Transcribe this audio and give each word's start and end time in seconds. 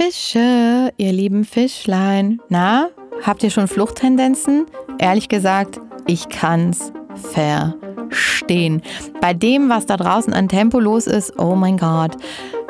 Fische, 0.00 0.92
ihr 0.96 1.12
lieben 1.12 1.44
Fischlein. 1.44 2.40
Na, 2.48 2.88
habt 3.24 3.42
ihr 3.42 3.50
schon 3.50 3.66
Fluchttendenzen? 3.66 4.66
Ehrlich 5.00 5.28
gesagt, 5.28 5.80
ich 6.06 6.28
kann's 6.28 6.92
verstehen. 7.32 8.80
Bei 9.20 9.34
dem, 9.34 9.68
was 9.68 9.86
da 9.86 9.96
draußen 9.96 10.32
an 10.32 10.48
Tempo 10.48 10.78
los 10.78 11.08
ist, 11.08 11.36
oh 11.36 11.56
mein 11.56 11.78
Gott. 11.78 12.16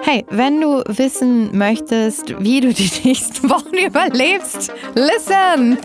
Hey, 0.01 0.25
wenn 0.31 0.63
du 0.63 0.83
wissen 0.87 1.55
möchtest, 1.55 2.43
wie 2.43 2.63
du 2.63 2.73
die 2.73 2.91
nächsten 3.05 3.51
Wochen 3.51 3.77
überlebst, 3.77 4.73
listen! 4.95 5.77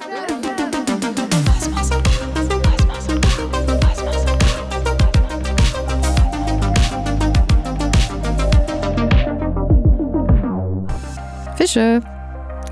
Fische. 11.74 12.02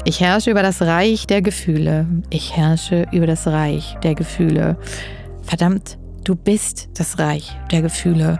Ich 0.05 0.21
herrsche 0.21 0.51
über 0.51 0.61
das 0.61 0.79
Reich 0.83 1.25
der 1.25 1.41
Gefühle. 1.41 2.05
Ich 2.29 2.55
herrsche 2.55 3.07
über 3.11 3.25
das 3.25 3.47
Reich 3.47 3.97
der 4.04 4.14
Gefühle. 4.14 4.77
Verdammt, 5.41 5.97
du 6.24 6.36
bist 6.36 6.89
das 6.93 7.18
Reich 7.18 7.57
der 7.71 7.82
Gefühle. 7.82 8.39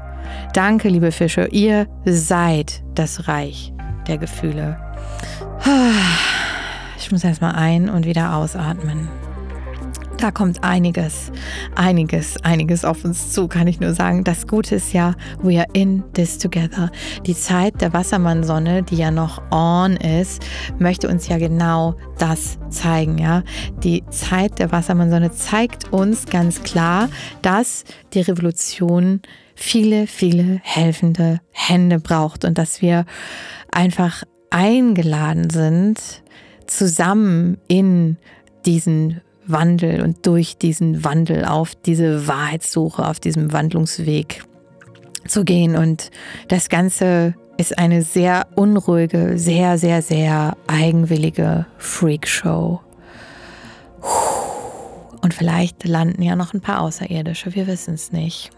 Danke, 0.54 0.90
liebe 0.90 1.12
Fische, 1.12 1.48
ihr 1.48 1.88
seid 2.06 2.84
das 2.94 3.28
Reich 3.28 3.74
der 4.08 4.20
Gefühle. 4.20 4.78
Ich 7.00 7.12
muss 7.12 7.24
erstmal 7.24 7.56
ein- 7.56 7.90
und 7.90 8.06
wieder 8.06 8.36
ausatmen. 8.36 9.10
Da 10.22 10.30
kommt 10.30 10.64
einiges, 10.64 11.32
einiges, 11.76 12.38
einiges 12.44 12.86
auf 12.86 13.04
uns 13.04 13.32
zu, 13.32 13.48
kann 13.48 13.66
ich 13.66 13.80
nur 13.80 13.96
sagen. 13.96 14.24
Das 14.24 14.46
Gute 14.46 14.76
ist 14.76 14.94
ja, 14.94 15.16
we 15.42 15.58
are 15.58 15.66
in 15.74 16.04
this 16.14 16.38
together. 16.38 16.92
Die 17.26 17.34
Zeit 17.34 17.82
der 17.82 17.92
Wassermannsonne, 17.92 18.84
die 18.84 18.98
ja 18.98 19.10
noch 19.10 19.42
on 19.52 19.98
ist, 19.98 20.46
möchte 20.78 21.10
uns 21.10 21.28
ja 21.28 21.40
genau 21.40 21.96
das 22.20 22.60
zeigen, 22.70 23.18
ja. 23.18 23.42
Die 23.84 24.04
Zeit 24.12 24.60
der 24.60 24.72
Wassermannsonne 24.72 25.32
zeigt 25.32 25.92
uns 25.92 26.28
ganz 26.28 26.62
klar, 26.62 27.10
dass 27.42 27.84
die 28.14 28.22
Revolution 28.22 29.24
viele, 29.56 30.06
viele 30.06 30.60
helfende 30.62 31.42
Hände 31.50 31.98
braucht 31.98 32.46
und 32.46 32.60
dass 32.60 32.84
wir 32.84 33.06
einfach 33.72 34.24
eingeladen 34.52 35.50
sind, 35.50 36.22
zusammen 36.68 37.58
in 37.68 38.18
diesen 38.68 39.22
Wandel 39.52 40.02
und 40.02 40.26
durch 40.26 40.58
diesen 40.58 41.04
Wandel 41.04 41.46
auf 41.46 41.76
diese 41.76 42.28
Wahrheitssuche, 42.28 43.08
auf 43.08 43.20
diesem 43.20 43.54
Wandlungsweg 43.54 44.44
zu 45.28 45.44
gehen. 45.44 45.76
Und 45.76 46.12
das 46.48 46.70
Ganze 46.70 47.36
ist 47.58 47.78
eine 47.78 48.02
sehr 48.02 48.48
unruhige, 48.56 49.38
sehr, 49.38 49.78
sehr, 49.78 50.02
sehr 50.02 50.58
eigenwillige 50.68 51.66
Freakshow. 51.78 52.82
Und 55.22 55.34
vielleicht 55.34 55.88
landen 55.88 56.24
ja 56.24 56.36
noch 56.36 56.54
ein 56.54 56.62
paar 56.62 56.82
Außerirdische, 56.82 57.54
wir 57.54 57.68
wissen 57.68 57.94
es 57.94 58.12
nicht. 58.12 58.50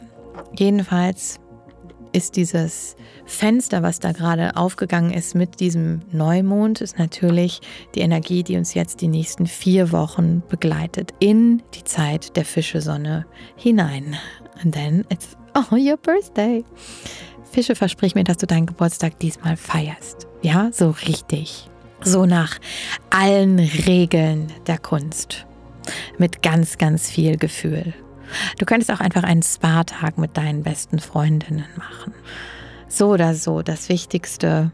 Jedenfalls 0.58 1.40
ist 2.14 2.36
dieses 2.36 2.96
Fenster, 3.26 3.84
was 3.84 4.00
da 4.00 4.12
gerade 4.12 4.56
aufgegangen 4.56 5.12
ist 5.12 5.36
mit 5.36 5.60
diesem 5.60 6.02
Neumond, 6.12 6.82
ist 6.82 6.98
natürlich 7.00 7.62
die 7.96 8.02
Energie, 8.02 8.44
die 8.44 8.56
uns 8.56 8.74
jetzt 8.74 9.02
die 9.02 9.08
nächsten 9.08 9.48
vier 9.48 9.92
Wochen 9.92 10.44
begleitet 10.48 11.14
in 11.20 11.62
die 11.74 11.84
Zeit 11.84 12.36
der 12.38 12.46
Fischesonne 12.46 13.26
hinein. 13.56 14.16
And 14.64 14.74
then 14.74 15.06
it's 15.10 15.36
oh 15.56 15.76
your 15.76 15.98
birthday. 15.98 16.64
Fische, 17.52 17.76
versprich 17.76 18.16
mir, 18.16 18.24
dass 18.24 18.38
du 18.38 18.48
deinen 18.48 18.66
Geburtstag 18.66 19.20
diesmal 19.20 19.58
feierst. 19.58 20.28
Ja, 20.42 20.70
so 20.72 20.92
richtig. 21.08 21.70
So 22.02 22.26
nach 22.26 22.60
allen 23.10 23.60
Regeln 23.60 24.52
der 24.68 24.78
Kunst. 24.78 25.46
Mit 26.18 26.42
ganz, 26.42 26.78
ganz 26.78 27.10
viel 27.10 27.38
Gefühl. 27.38 27.94
Du 28.58 28.66
könntest 28.66 28.92
auch 28.92 29.00
einfach 29.00 29.24
einen 29.24 29.44
Spa-Tag 29.44 30.18
mit 30.18 30.38
deinen 30.38 30.64
besten 30.64 31.00
Freundinnen 31.00 31.66
machen. 31.78 32.14
So 32.88 33.10
oder 33.10 33.34
so, 33.34 33.62
das 33.62 33.90
Wichtigste 33.90 34.72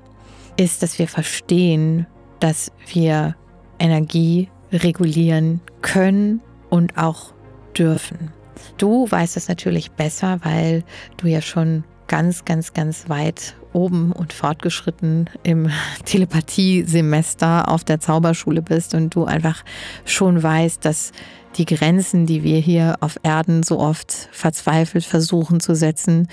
ist, 0.58 0.84
dass 0.84 1.00
wir 1.00 1.08
verstehen, 1.08 2.06
dass 2.40 2.72
wir 2.92 3.36
Energie 3.80 4.50
regulieren 4.72 5.62
können 5.82 6.42
und 6.70 6.98
auch 6.98 7.34
dürfen. 7.78 8.32
Du 8.78 9.10
weißt 9.10 9.38
es 9.38 9.48
natürlich 9.48 9.92
besser, 9.92 10.40
weil 10.44 10.84
du 11.18 11.28
ja 11.28 11.42
schon 11.42 11.84
ganz, 12.10 12.44
ganz, 12.44 12.74
ganz 12.74 13.08
weit 13.08 13.56
oben 13.72 14.12
und 14.12 14.34
fortgeschritten 14.34 15.30
im 15.44 15.70
Telepathie-Semester 16.06 17.70
auf 17.70 17.86
der 17.86 18.02
Zauberschule 18.02 18.62
bist 18.62 18.94
und 18.94 19.16
du 19.16 19.24
einfach 19.24 19.64
schon 20.04 20.44
weißt, 20.44 20.84
dass 20.84 21.14
die 21.56 21.66
Grenzen, 21.66 22.26
die 22.26 22.44
wir 22.44 22.60
hier 22.60 22.98
auf 23.00 23.18
Erden 23.24 23.64
so 23.64 23.80
oft 23.80 24.12
verzweifelt 24.32 25.06
versuchen 25.06 25.62
zu 25.62 25.76
setzen, 25.76 26.28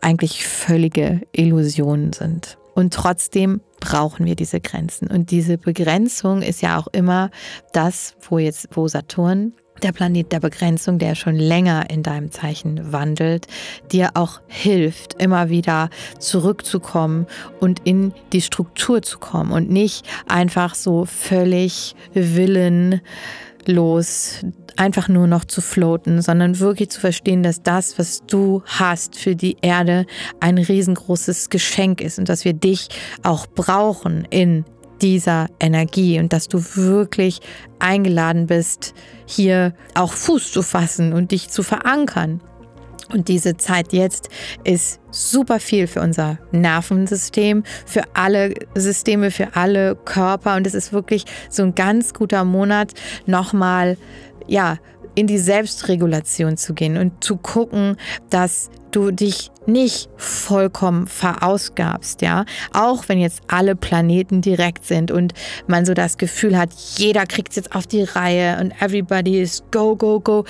eigentlich 0.00 0.46
völlige 0.46 1.22
Illusionen 1.32 2.12
sind. 2.12 2.58
Und 2.74 2.94
trotzdem 2.94 3.60
brauchen 3.80 4.24
wir 4.24 4.36
diese 4.36 4.60
Grenzen. 4.60 5.08
Und 5.08 5.30
diese 5.30 5.58
Begrenzung 5.58 6.42
ist 6.42 6.62
ja 6.62 6.78
auch 6.78 6.86
immer 6.88 7.30
das, 7.72 8.14
wo 8.28 8.38
jetzt, 8.38 8.68
wo 8.72 8.86
Saturn 8.88 9.52
der 9.78 9.92
Planet 9.92 10.32
der 10.32 10.40
Begrenzung, 10.40 10.98
der 10.98 11.14
schon 11.14 11.36
länger 11.36 11.88
in 11.90 12.02
deinem 12.02 12.30
Zeichen 12.30 12.92
wandelt, 12.92 13.46
dir 13.92 14.10
auch 14.14 14.40
hilft, 14.46 15.20
immer 15.22 15.48
wieder 15.48 15.90
zurückzukommen 16.18 17.26
und 17.60 17.80
in 17.84 18.12
die 18.32 18.42
Struktur 18.42 19.02
zu 19.02 19.18
kommen 19.18 19.52
und 19.52 19.70
nicht 19.70 20.06
einfach 20.28 20.74
so 20.74 21.04
völlig 21.04 21.94
willenlos 22.14 23.02
einfach 24.78 25.08
nur 25.08 25.26
noch 25.26 25.44
zu 25.44 25.60
floaten, 25.60 26.22
sondern 26.22 26.60
wirklich 26.60 26.90
zu 26.90 27.00
verstehen, 27.00 27.42
dass 27.42 27.62
das, 27.62 27.98
was 27.98 28.24
du 28.26 28.62
hast 28.66 29.16
für 29.16 29.34
die 29.34 29.56
Erde, 29.60 30.06
ein 30.40 30.56
riesengroßes 30.58 31.50
Geschenk 31.50 32.00
ist 32.00 32.18
und 32.18 32.28
dass 32.28 32.44
wir 32.44 32.52
dich 32.52 32.88
auch 33.22 33.46
brauchen 33.46 34.24
in 34.30 34.64
dieser 35.02 35.46
Energie 35.60 36.18
und 36.18 36.32
dass 36.32 36.48
du 36.48 36.62
wirklich 36.74 37.40
eingeladen 37.78 38.46
bist, 38.46 38.94
hier 39.26 39.74
auch 39.94 40.12
Fuß 40.12 40.52
zu 40.52 40.62
fassen 40.62 41.12
und 41.12 41.30
dich 41.30 41.50
zu 41.50 41.62
verankern. 41.62 42.40
Und 43.10 43.28
diese 43.28 43.56
Zeit 43.56 43.92
jetzt 43.92 44.28
ist 44.64 45.00
super 45.10 45.60
viel 45.60 45.86
für 45.86 46.02
unser 46.02 46.38
Nervensystem, 46.52 47.64
für 47.86 48.02
alle 48.12 48.52
Systeme, 48.74 49.30
für 49.30 49.56
alle 49.56 49.96
Körper. 49.96 50.56
Und 50.56 50.66
es 50.66 50.74
ist 50.74 50.92
wirklich 50.92 51.24
so 51.48 51.62
ein 51.62 51.74
ganz 51.74 52.12
guter 52.12 52.44
Monat, 52.44 52.92
nochmal, 53.24 53.96
ja, 54.46 54.76
in 55.18 55.26
die 55.26 55.38
Selbstregulation 55.38 56.56
zu 56.56 56.74
gehen 56.74 56.96
und 56.96 57.24
zu 57.24 57.36
gucken, 57.36 57.96
dass 58.30 58.70
du 58.92 59.10
dich 59.10 59.50
nicht 59.66 60.08
vollkommen 60.16 61.08
verausgabst, 61.08 62.22
ja. 62.22 62.44
Auch 62.72 63.08
wenn 63.08 63.18
jetzt 63.18 63.40
alle 63.48 63.74
Planeten 63.74 64.42
direkt 64.42 64.84
sind 64.84 65.10
und 65.10 65.34
man 65.66 65.84
so 65.84 65.92
das 65.92 66.18
Gefühl 66.18 66.56
hat, 66.56 66.72
jeder 66.96 67.26
kriegt 67.26 67.50
es 67.50 67.56
jetzt 67.56 67.74
auf 67.74 67.88
die 67.88 68.04
Reihe 68.04 68.60
und 68.60 68.72
everybody 68.80 69.40
is 69.40 69.64
go, 69.72 69.96
go, 69.96 70.20
go. 70.20 70.44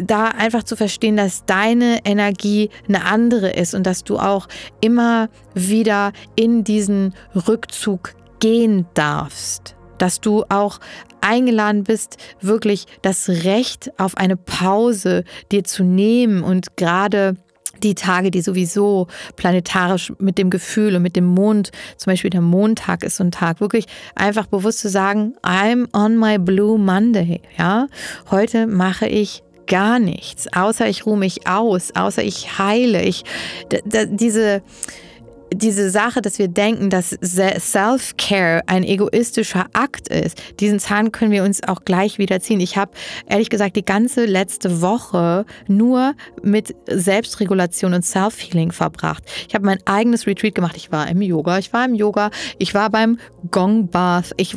Da 0.00 0.28
einfach 0.28 0.62
zu 0.62 0.76
verstehen, 0.76 1.18
dass 1.18 1.44
deine 1.44 2.00
Energie 2.06 2.70
eine 2.88 3.04
andere 3.04 3.50
ist 3.50 3.74
und 3.74 3.86
dass 3.86 4.02
du 4.02 4.18
auch 4.18 4.48
immer 4.80 5.28
wieder 5.52 6.12
in 6.36 6.64
diesen 6.64 7.12
Rückzug 7.46 8.14
gehen 8.40 8.86
darfst 8.94 9.76
dass 9.98 10.20
du 10.20 10.44
auch 10.48 10.78
eingeladen 11.20 11.84
bist, 11.84 12.16
wirklich 12.40 12.86
das 13.02 13.28
Recht 13.28 13.90
auf 13.98 14.16
eine 14.16 14.36
Pause 14.36 15.24
dir 15.50 15.64
zu 15.64 15.84
nehmen 15.84 16.42
und 16.42 16.76
gerade 16.76 17.36
die 17.82 17.94
Tage, 17.94 18.30
die 18.30 18.40
sowieso 18.40 19.06
planetarisch 19.36 20.12
mit 20.18 20.38
dem 20.38 20.50
Gefühl 20.50 20.96
und 20.96 21.02
mit 21.02 21.16
dem 21.16 21.26
Mond, 21.26 21.70
zum 21.96 22.10
Beispiel 22.10 22.30
der 22.30 22.40
Montag 22.40 23.04
ist 23.04 23.16
so 23.16 23.24
ein 23.24 23.30
Tag, 23.30 23.60
wirklich 23.60 23.86
einfach 24.14 24.46
bewusst 24.46 24.78
zu 24.78 24.88
sagen, 24.88 25.34
I'm 25.42 25.86
on 25.94 26.16
my 26.16 26.38
blue 26.38 26.78
Monday, 26.78 27.42
ja. 27.58 27.86
Heute 28.30 28.66
mache 28.66 29.06
ich 29.06 29.42
gar 29.66 29.98
nichts, 29.98 30.46
außer 30.52 30.88
ich 30.88 31.06
ruhe 31.06 31.18
mich 31.18 31.46
aus, 31.46 31.94
außer 31.94 32.22
ich 32.22 32.58
heile, 32.58 33.02
ich, 33.02 33.24
diese, 33.84 34.62
diese 35.52 35.90
Sache, 35.90 36.22
dass 36.22 36.38
wir 36.38 36.48
denken, 36.48 36.90
dass 36.90 37.10
Self-Care 37.22 38.62
ein 38.66 38.82
egoistischer 38.84 39.66
Akt 39.72 40.08
ist, 40.08 40.40
diesen 40.60 40.78
Zahn 40.78 41.12
können 41.12 41.30
wir 41.30 41.44
uns 41.44 41.62
auch 41.62 41.84
gleich 41.84 42.18
wieder 42.18 42.40
ziehen. 42.40 42.60
Ich 42.60 42.76
habe 42.76 42.92
ehrlich 43.28 43.50
gesagt 43.50 43.76
die 43.76 43.84
ganze 43.84 44.24
letzte 44.24 44.80
Woche 44.80 45.44
nur 45.68 46.14
mit 46.42 46.74
Selbstregulation 46.88 47.94
und 47.94 48.04
Self-Healing 48.04 48.72
verbracht. 48.72 49.24
Ich 49.48 49.54
habe 49.54 49.64
mein 49.64 49.78
eigenes 49.84 50.26
Retreat 50.26 50.54
gemacht. 50.54 50.76
Ich 50.76 50.92
war 50.92 51.08
im 51.08 51.22
Yoga, 51.22 51.58
ich 51.58 51.72
war 51.72 51.84
im 51.84 51.94
Yoga, 51.94 52.30
ich 52.58 52.74
war 52.74 52.90
beim 52.90 53.18
Gong 53.50 53.88
Bath, 53.88 54.32
ich 54.36 54.56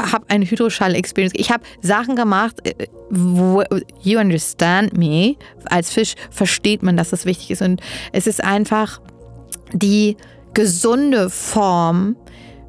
habe 0.00 0.24
eine 0.28 0.44
Hydroschall-Experience. 0.44 1.34
Ich 1.36 1.50
habe 1.50 1.62
Sachen 1.80 2.16
gemacht, 2.16 2.66
äh, 2.66 2.86
wo 3.10 3.62
you 4.02 4.18
understand 4.18 4.96
me. 4.96 5.36
Als 5.66 5.92
Fisch 5.92 6.14
versteht 6.30 6.82
man, 6.82 6.96
dass 6.96 7.10
das 7.10 7.24
wichtig 7.24 7.50
ist. 7.50 7.62
Und 7.62 7.80
es 8.12 8.26
ist 8.26 8.42
einfach 8.42 9.00
die 9.72 10.16
gesunde 10.54 11.30
Form 11.30 12.16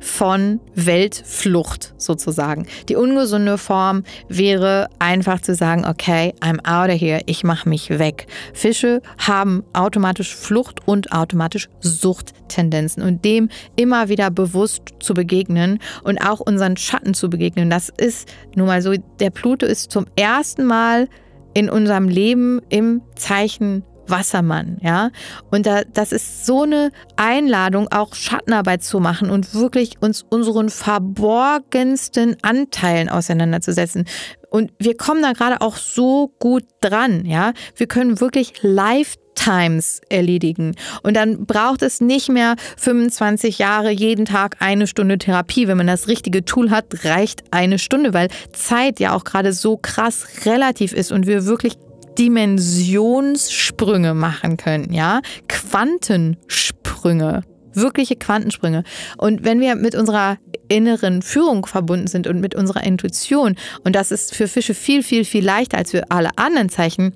von 0.03 0.59
Weltflucht 0.75 1.93
sozusagen. 1.97 2.67
Die 2.89 2.95
ungesunde 2.95 3.57
Form 3.57 4.03
wäre 4.27 4.89
einfach 4.99 5.39
zu 5.39 5.55
sagen, 5.55 5.85
okay, 5.85 6.33
I'm 6.41 6.59
out 6.65 6.93
of 6.93 6.99
here, 6.99 7.21
ich 7.25 7.43
mache 7.45 7.69
mich 7.69 7.89
weg. 7.89 8.27
Fische 8.53 9.01
haben 9.17 9.63
automatisch 9.71 10.35
Flucht 10.35 10.85
und 10.85 11.13
automatisch 11.13 11.69
Suchttendenzen 11.79 13.01
und 13.01 13.23
dem 13.23 13.47
immer 13.77 14.09
wieder 14.09 14.29
bewusst 14.29 14.81
zu 14.99 15.13
begegnen 15.13 15.79
und 16.03 16.17
auch 16.19 16.41
unseren 16.41 16.75
Schatten 16.75 17.13
zu 17.13 17.29
begegnen. 17.29 17.69
Das 17.69 17.89
ist 17.89 18.27
nun 18.55 18.67
mal 18.67 18.81
so, 18.81 18.93
der 19.19 19.29
Pluto 19.29 19.65
ist 19.65 19.89
zum 19.89 20.05
ersten 20.17 20.65
Mal 20.65 21.07
in 21.53 21.69
unserem 21.69 22.09
Leben 22.09 22.61
im 22.69 23.01
Zeichen 23.15 23.83
Wassermann, 24.07 24.77
ja. 24.81 25.11
Und 25.51 25.65
da, 25.65 25.83
das 25.93 26.11
ist 26.11 26.45
so 26.45 26.63
eine 26.63 26.91
Einladung, 27.15 27.91
auch 27.91 28.15
Schattenarbeit 28.15 28.83
zu 28.83 28.99
machen 28.99 29.29
und 29.29 29.53
wirklich 29.53 30.01
uns 30.01 30.25
unseren 30.29 30.69
verborgensten 30.69 32.37
Anteilen 32.41 33.09
auseinanderzusetzen. 33.09 34.05
Und 34.49 34.71
wir 34.77 34.95
kommen 34.95 35.23
da 35.23 35.31
gerade 35.31 35.61
auch 35.61 35.77
so 35.77 36.31
gut 36.39 36.63
dran, 36.79 37.25
ja. 37.25 37.53
Wir 37.75 37.87
können 37.87 38.19
wirklich 38.19 38.61
Lifetimes 38.61 39.99
erledigen. 40.09 40.75
Und 41.01 41.15
dann 41.15 41.47
braucht 41.47 41.81
es 41.81 42.01
nicht 42.01 42.29
mehr 42.29 42.55
25 42.77 43.57
Jahre, 43.57 43.89
jeden 43.89 44.25
Tag 44.25 44.57
eine 44.59 44.85
Stunde 44.85 45.17
Therapie. 45.17 45.67
Wenn 45.67 45.77
man 45.77 45.87
das 45.87 46.07
richtige 46.07 46.45
Tool 46.45 46.69
hat, 46.69 47.03
reicht 47.03 47.43
eine 47.49 47.79
Stunde, 47.79 48.13
weil 48.13 48.27
Zeit 48.51 48.99
ja 48.99 49.15
auch 49.15 49.23
gerade 49.23 49.53
so 49.53 49.75
krass 49.75 50.45
relativ 50.45 50.93
ist 50.93 51.11
und 51.11 51.25
wir 51.25 51.47
wirklich 51.47 51.73
Dimensionssprünge 52.17 54.13
machen 54.13 54.57
können, 54.57 54.93
ja? 54.93 55.21
Quantensprünge. 55.47 57.41
Wirkliche 57.73 58.15
Quantensprünge. 58.15 58.83
Und 59.17 59.43
wenn 59.43 59.59
wir 59.59 59.75
mit 59.75 59.95
unserer 59.95 60.37
inneren 60.67 61.21
Führung 61.23 61.65
verbunden 61.65 62.07
sind 62.07 62.27
und 62.27 62.39
mit 62.39 62.53
unserer 62.55 62.83
Intuition, 62.83 63.55
und 63.83 63.95
das 63.95 64.11
ist 64.11 64.35
für 64.35 64.47
Fische 64.47 64.73
viel, 64.75 65.01
viel, 65.01 65.25
viel 65.25 65.43
leichter 65.43 65.77
als 65.77 65.91
für 65.91 66.11
alle 66.11 66.29
anderen 66.37 66.69
Zeichen, 66.69 67.13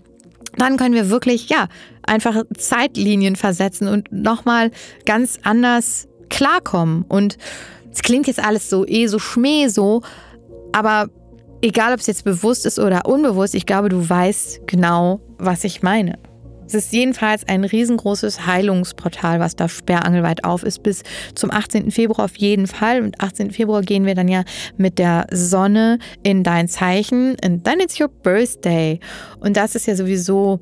dann 0.58 0.78
können 0.78 0.96
wir 0.96 1.10
wirklich, 1.10 1.50
ja, 1.50 1.68
einfach 2.04 2.44
Zeitlinien 2.58 3.36
versetzen 3.36 3.88
und 3.88 4.12
nochmal 4.12 4.72
ganz 5.06 5.40
anders 5.44 6.08
klarkommen. 6.30 7.04
Und 7.08 7.38
es 7.92 8.02
klingt 8.02 8.28
jetzt 8.28 8.44
alles 8.44 8.70
so 8.70 8.86
eh 8.86 9.08
so 9.08 9.20
schmäh 9.20 9.68
so, 9.68 10.02
aber 10.72 11.10
egal 11.62 11.94
ob 11.94 12.00
es 12.00 12.07
jetzt 12.07 12.24
bewusst 12.24 12.65
ist 12.65 12.80
oder 12.80 13.06
unbewusst, 13.06 13.56
ich 13.56 13.65
glaube, 13.65 13.89
du 13.89 14.07
weißt 14.07 14.68
genau, 14.68 15.19
was 15.38 15.63
ich 15.63 15.81
meine. 15.81 16.18
Es 16.68 16.74
ist 16.74 16.92
jedenfalls 16.92 17.48
ein 17.48 17.63
riesengroßes 17.63 18.45
Heilungsportal, 18.45 19.39
was 19.39 19.56
da 19.56 19.69
sperrangelweit 19.69 20.44
auf 20.44 20.63
ist, 20.63 20.83
bis 20.83 21.04
zum 21.33 21.50
18. 21.50 21.92
Februar 21.92 22.25
auf 22.25 22.36
jeden 22.36 22.68
Fall. 22.68 23.01
Und 23.04 23.21
18. 23.21 23.51
Februar 23.51 23.81
gehen 23.81 24.06
wir 24.06 24.15
dann 24.15 24.27
ja 24.27 24.44
mit 24.75 25.00
der 25.00 25.27
Sonne 25.31 25.98
in 26.24 26.44
dein 26.44 26.68
Zeichen. 26.68 27.38
Und 27.44 27.65
dann 27.65 27.80
it's 27.80 27.98
your 28.01 28.10
birthday. 28.10 29.00
Und 29.39 29.56
das 29.56 29.75
ist 29.75 29.88
ja 29.88 29.95
sowieso 29.95 30.60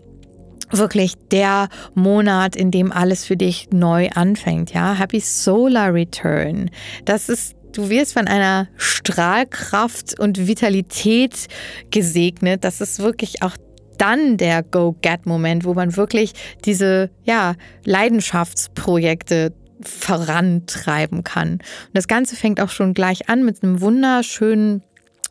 wirklich 0.70 1.16
der 1.32 1.70
Monat, 1.96 2.56
in 2.56 2.70
dem 2.70 2.92
alles 2.92 3.26
für 3.26 3.38
dich 3.38 3.70
neu 3.72 4.10
anfängt, 4.14 4.74
ja? 4.74 4.94
Happy 4.94 5.20
Solar 5.20 5.92
Return. 5.92 6.70
Das 7.06 7.30
ist 7.30 7.56
Du 7.76 7.90
wirst 7.90 8.14
von 8.14 8.28
einer 8.28 8.70
Strahlkraft 8.78 10.18
und 10.18 10.48
Vitalität 10.48 11.48
gesegnet. 11.92 12.64
Das 12.64 12.80
ist 12.80 13.00
wirklich 13.00 13.44
auch 13.44 13.58
dann 13.98 14.38
der 14.38 14.64
Go-Get-Moment, 14.64 15.66
wo 15.66 15.74
man 15.74 15.98
wirklich 15.98 16.32
diese 16.64 17.10
ja, 17.26 17.56
Leidenschaftsprojekte 17.84 19.54
vorantreiben 19.82 21.26
kann. 21.26 21.56
Und 21.56 21.62
das 21.94 22.08
Ganze 22.08 22.38
fängt 22.38 22.62
auch 22.62 22.70
schon 22.70 22.94
gleich 22.94 23.28
an 23.30 23.44
mit 23.44 23.62
einem 23.62 23.82
wunderschönen 23.82 24.82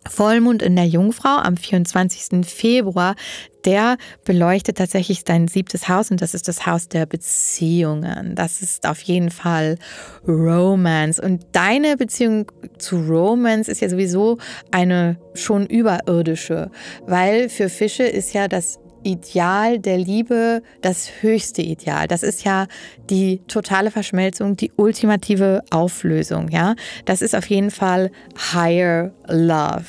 Vollmond 0.08 0.62
in 0.62 0.76
der 0.76 0.86
Jungfrau 0.86 1.36
am 1.38 1.56
24. 1.56 2.46
Februar, 2.46 3.16
der 3.64 3.96
beleuchtet 4.24 4.78
tatsächlich 4.78 5.24
dein 5.24 5.48
siebtes 5.48 5.88
Haus 5.88 6.10
und 6.10 6.20
das 6.20 6.34
ist 6.34 6.48
das 6.48 6.66
Haus 6.66 6.88
der 6.88 7.06
Beziehungen. 7.06 8.34
Das 8.34 8.60
ist 8.60 8.86
auf 8.86 9.00
jeden 9.00 9.30
Fall 9.30 9.78
Romance. 10.26 11.20
Und 11.20 11.46
deine 11.52 11.96
Beziehung 11.96 12.50
zu 12.78 12.96
Romance 12.96 13.70
ist 13.70 13.80
ja 13.80 13.88
sowieso 13.88 14.38
eine 14.70 15.18
schon 15.34 15.66
überirdische, 15.66 16.70
weil 17.06 17.48
für 17.48 17.68
Fische 17.68 18.04
ist 18.04 18.34
ja 18.34 18.48
das 18.48 18.78
Ideal 19.04 19.78
der 19.78 19.98
Liebe 19.98 20.62
das 20.82 21.08
höchste 21.20 21.62
Ideal. 21.62 22.08
Das 22.08 22.22
ist 22.22 22.44
ja 22.44 22.66
die 23.10 23.40
totale 23.46 23.90
Verschmelzung, 23.90 24.56
die 24.56 24.72
ultimative 24.76 25.62
Auflösung, 25.70 26.48
ja. 26.48 26.74
Das 27.04 27.22
ist 27.22 27.34
auf 27.34 27.46
jeden 27.46 27.70
Fall 27.70 28.10
Higher 28.52 29.12
Love. 29.28 29.84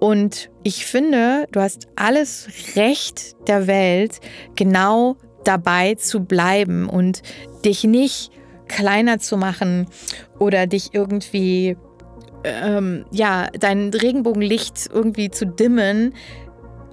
Und 0.00 0.50
ich 0.62 0.86
finde, 0.86 1.46
du 1.52 1.60
hast 1.60 1.88
alles 1.94 2.48
Recht 2.74 3.36
der 3.46 3.66
Welt, 3.66 4.20
genau 4.56 5.16
dabei 5.44 5.94
zu 5.94 6.20
bleiben 6.20 6.88
und 6.88 7.22
dich 7.64 7.84
nicht 7.84 8.30
kleiner 8.66 9.18
zu 9.18 9.36
machen 9.36 9.86
oder 10.38 10.66
dich 10.66 10.90
irgendwie, 10.94 11.76
ähm, 12.44 13.04
ja, 13.10 13.48
dein 13.58 13.90
Regenbogenlicht 13.90 14.88
irgendwie 14.92 15.30
zu 15.30 15.46
dimmen. 15.46 16.14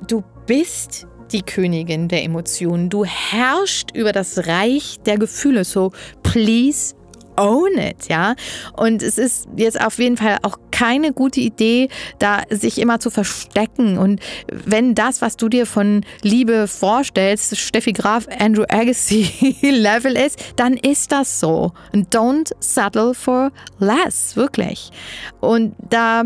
Du 0.08 0.24
bist 0.46 1.08
die 1.32 1.42
Königin 1.42 2.08
der 2.08 2.24
Emotionen. 2.24 2.90
Du 2.90 3.06
herrschst 3.06 3.96
über 3.96 4.12
das 4.12 4.48
Reich 4.48 5.00
der 5.06 5.18
Gefühle. 5.18 5.64
So, 5.64 5.92
please 6.24 6.96
own 7.38 7.78
it, 7.78 8.10
ja. 8.10 8.36
Und 8.76 9.02
es 9.02 9.18
ist 9.18 9.48
jetzt 9.56 9.80
auf 9.80 9.98
jeden 10.00 10.18
Fall 10.18 10.38
auch 10.42 10.58
keine 10.72 11.14
gute 11.14 11.40
Idee, 11.40 11.90
da 12.20 12.42
sich 12.50 12.80
immer 12.80 13.00
zu 13.00 13.10
verstecken. 13.10 13.98
Und 13.98 14.20
wenn 14.52 14.96
das, 14.96 15.22
was 15.22 15.38
du 15.38 15.48
dir 15.48 15.66
von 15.66 16.04
Liebe 16.22 16.68
vorstellst, 16.68 17.56
Steffi 17.58 17.94
Graf, 17.94 18.28
Andrew 18.40 18.64
Agassi 18.68 19.56
Level 19.62 20.16
ist, 20.16 20.40
dann 20.56 20.74
ist 20.74 21.12
das 21.12 21.40
so. 21.40 21.72
Und 21.94 22.14
don't 22.14 22.52
settle 22.60 23.14
for 23.14 23.52
less, 23.80 24.36
wirklich. 24.36 24.92
Und 25.40 25.76
da 25.90 26.24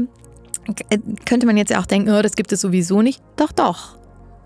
könnte 1.26 1.46
man 1.46 1.58
jetzt 1.58 1.76
auch 1.76 1.86
denken, 1.86 2.12
oh, 2.12 2.22
das 2.22 2.34
gibt 2.34 2.52
es 2.52 2.62
sowieso 2.62 3.02
nicht. 3.02 3.22
Doch, 3.36 3.52
doch. 3.52 4.01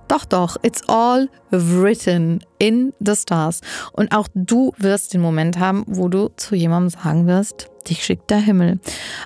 Doch, 0.07 0.25
doch, 0.25 0.57
it's 0.61 0.87
all 0.87 1.29
written 1.49 2.43
in 2.59 2.93
the 2.99 3.15
stars. 3.15 3.61
Und 3.93 4.11
auch 4.15 4.27
du 4.35 4.73
wirst 4.77 5.13
den 5.13 5.21
Moment 5.21 5.59
haben, 5.59 5.83
wo 5.87 6.09
du 6.09 6.29
zu 6.35 6.55
jemandem 6.55 6.89
sagen 6.89 7.27
wirst, 7.27 7.69
dich 7.89 8.03
schickt 8.03 8.29
der 8.29 8.39
Himmel. 8.39 8.79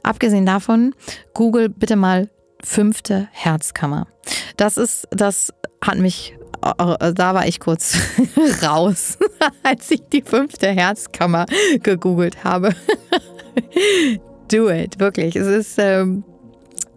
Abgesehen 0.03 0.45
davon, 0.45 0.95
google 1.33 1.69
bitte 1.69 1.95
mal 1.95 2.29
fünfte 2.63 3.27
Herzkammer. 3.31 4.07
Das 4.57 4.77
ist, 4.77 5.07
das 5.11 5.53
hat 5.81 5.97
mich, 5.97 6.35
äh, 6.63 7.13
da 7.13 7.33
war 7.33 7.47
ich 7.47 7.59
kurz 7.59 7.97
raus, 8.63 9.17
als 9.63 9.91
ich 9.91 10.01
die 10.11 10.21
fünfte 10.21 10.67
Herzkammer 10.67 11.45
gegoogelt 11.83 12.43
habe. 12.43 12.75
Do 14.51 14.69
it, 14.69 14.99
wirklich. 14.99 15.35
Es 15.35 15.47
ist, 15.47 15.75
ähm, 15.77 16.23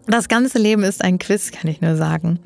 das 0.07 0.27
ganze 0.27 0.59
Leben 0.59 0.83
ist 0.83 1.03
ein 1.03 1.19
Quiz, 1.19 1.51
kann 1.51 1.69
ich 1.69 1.81
nur 1.81 1.95
sagen. 1.95 2.39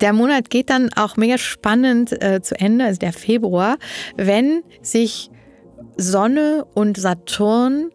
Der 0.00 0.12
Monat 0.12 0.50
geht 0.50 0.70
dann 0.70 0.90
auch 0.94 1.16
mega 1.16 1.38
spannend 1.38 2.12
äh, 2.22 2.40
zu 2.42 2.58
Ende, 2.58 2.84
also 2.84 2.98
der 2.98 3.12
Februar, 3.12 3.78
wenn 4.16 4.62
sich 4.82 5.30
Sonne 5.96 6.66
und 6.74 6.96
Saturn 6.96 7.90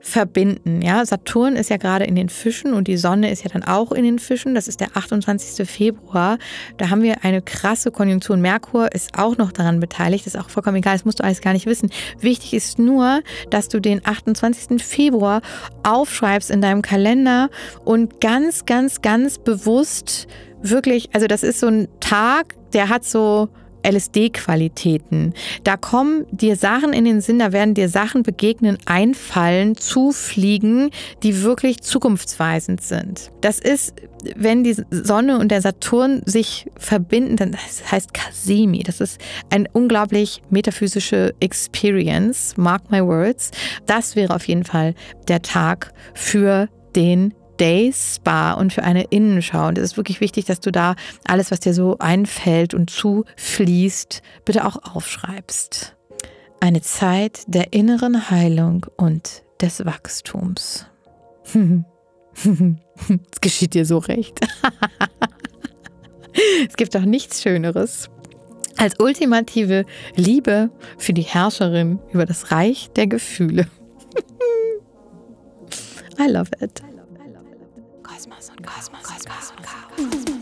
verbinden. 0.00 0.82
Ja, 0.82 1.04
Saturn 1.04 1.56
ist 1.56 1.70
ja 1.70 1.76
gerade 1.76 2.04
in 2.04 2.16
den 2.16 2.28
Fischen 2.28 2.72
und 2.72 2.88
die 2.88 2.96
Sonne 2.96 3.30
ist 3.30 3.44
ja 3.44 3.50
dann 3.50 3.64
auch 3.64 3.92
in 3.92 4.04
den 4.04 4.18
Fischen. 4.18 4.54
Das 4.54 4.66
ist 4.66 4.80
der 4.80 4.96
28. 4.96 5.68
Februar. 5.68 6.38
Da 6.78 6.90
haben 6.90 7.02
wir 7.02 7.24
eine 7.24 7.42
krasse 7.42 7.90
Konjunktur. 7.90 8.36
Merkur 8.36 8.92
ist 8.92 9.18
auch 9.18 9.36
noch 9.36 9.52
daran 9.52 9.80
beteiligt. 9.80 10.26
Das 10.26 10.34
ist 10.34 10.40
auch 10.40 10.50
vollkommen 10.50 10.76
egal. 10.76 10.94
Das 10.94 11.04
musst 11.04 11.20
du 11.20 11.24
alles 11.24 11.40
gar 11.40 11.52
nicht 11.52 11.66
wissen. 11.66 11.90
Wichtig 12.18 12.54
ist 12.54 12.78
nur, 12.78 13.22
dass 13.50 13.68
du 13.68 13.80
den 13.80 14.00
28. 14.04 14.82
Februar 14.82 15.42
aufschreibst 15.82 16.50
in 16.50 16.60
deinem 16.60 16.82
Kalender 16.82 17.50
und 17.84 18.20
ganz, 18.20 18.64
ganz, 18.64 19.02
ganz 19.02 19.38
bewusst 19.38 20.26
wirklich, 20.62 21.10
also 21.14 21.26
das 21.26 21.42
ist 21.42 21.60
so 21.60 21.66
ein 21.66 21.88
Tag, 22.00 22.54
der 22.72 22.88
hat 22.88 23.04
so 23.04 23.48
LSD-Qualitäten. 23.82 25.34
Da 25.64 25.76
kommen 25.76 26.26
dir 26.30 26.56
Sachen 26.56 26.92
in 26.92 27.04
den 27.04 27.20
Sinn, 27.20 27.38
da 27.38 27.52
werden 27.52 27.74
dir 27.74 27.88
Sachen 27.88 28.22
begegnen, 28.22 28.78
einfallen, 28.86 29.76
zufliegen, 29.76 30.90
die 31.22 31.42
wirklich 31.42 31.80
zukunftsweisend 31.80 32.82
sind. 32.82 33.30
Das 33.40 33.58
ist, 33.58 33.94
wenn 34.36 34.64
die 34.64 34.76
Sonne 34.90 35.38
und 35.38 35.50
der 35.50 35.62
Saturn 35.62 36.22
sich 36.26 36.66
verbinden, 36.76 37.36
dann 37.36 37.52
das 37.52 37.90
heißt 37.90 38.14
Kasimi. 38.14 38.82
Das 38.82 39.00
ist 39.00 39.20
eine 39.50 39.66
unglaublich 39.72 40.42
metaphysische 40.50 41.34
Experience. 41.40 42.56
Mark 42.56 42.90
my 42.90 43.02
words. 43.02 43.50
Das 43.86 44.16
wäre 44.16 44.34
auf 44.34 44.46
jeden 44.48 44.64
Fall 44.64 44.94
der 45.28 45.42
Tag 45.42 45.92
für 46.14 46.68
den 46.94 47.34
Day 47.60 47.92
Spa 47.94 48.54
und 48.54 48.72
für 48.72 48.82
eine 48.82 49.04
Innenschau. 49.04 49.68
Und 49.68 49.78
es 49.78 49.92
ist 49.92 49.96
wirklich 49.96 50.20
wichtig, 50.20 50.46
dass 50.46 50.60
du 50.60 50.72
da 50.72 50.96
alles, 51.26 51.50
was 51.50 51.60
dir 51.60 51.74
so 51.74 51.98
einfällt 51.98 52.74
und 52.74 52.90
zufließt, 52.90 54.22
bitte 54.44 54.64
auch 54.64 54.76
aufschreibst. 54.94 55.96
Eine 56.60 56.80
Zeit 56.80 57.42
der 57.46 57.72
inneren 57.72 58.30
Heilung 58.30 58.86
und 58.96 59.42
des 59.60 59.84
Wachstums. 59.84 60.86
Es 63.32 63.40
geschieht 63.40 63.74
dir 63.74 63.84
so 63.84 63.98
recht. 63.98 64.38
es 66.68 66.76
gibt 66.76 66.94
doch 66.94 67.04
nichts 67.04 67.42
Schöneres 67.42 68.08
als 68.76 68.98
ultimative 68.98 69.84
Liebe 70.14 70.70
für 70.96 71.12
die 71.12 71.22
Herrscherin 71.22 71.98
über 72.12 72.24
das 72.24 72.52
Reich 72.52 72.90
der 72.96 73.08
Gefühle. 73.08 73.66
I 76.18 76.30
love 76.30 76.50
it. 76.60 76.82
Kosmos 78.30 78.50
und 78.50 78.66
Kosmos, 78.66 79.02
Kosmos 79.02 79.52
und 79.56 79.66
Chaos. 79.66 80.40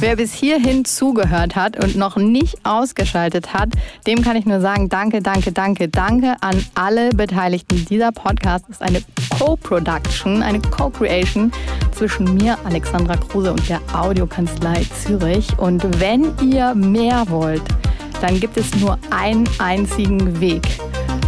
Wer 0.00 0.16
bis 0.16 0.32
hierhin 0.32 0.86
zugehört 0.86 1.54
hat 1.54 1.82
und 1.82 1.94
noch 1.96 2.16
nicht 2.16 2.56
ausgeschaltet 2.64 3.52
hat, 3.52 3.68
dem 4.06 4.22
kann 4.22 4.36
ich 4.36 4.46
nur 4.46 4.60
sagen, 4.60 4.88
danke, 4.88 5.20
danke, 5.20 5.52
danke, 5.52 5.88
danke 5.88 6.36
an 6.40 6.64
alle 6.74 7.10
Beteiligten. 7.10 7.84
Dieser 7.90 8.10
Podcast 8.12 8.66
ist 8.70 8.80
eine 8.80 9.02
Co-Production, 9.38 10.42
eine 10.42 10.60
Co-Creation 10.60 11.52
zwischen 11.92 12.34
mir, 12.36 12.56
Alexandra 12.64 13.16
Kruse 13.16 13.52
und 13.52 13.68
der 13.68 13.80
Audiokanzlei 13.92 14.86
Zürich. 15.02 15.46
Und 15.58 16.00
wenn 16.00 16.32
ihr 16.40 16.74
mehr 16.74 17.28
wollt, 17.28 17.62
dann 18.22 18.40
gibt 18.40 18.56
es 18.56 18.74
nur 18.76 18.98
einen 19.10 19.46
einzigen 19.58 20.40
Weg 20.40 20.66